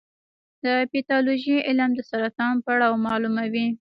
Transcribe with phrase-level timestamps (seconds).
[0.65, 3.67] د پیتالوژي علم د سرطان پړاو معلوموي.